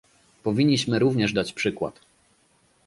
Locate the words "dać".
1.33-1.53